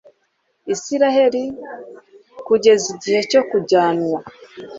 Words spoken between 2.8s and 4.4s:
igihe cyo kujyanwa